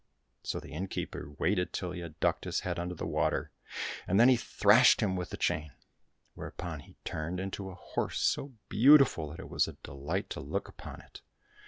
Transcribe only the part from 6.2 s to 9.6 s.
whereupon he turned into a horse so beautiful that it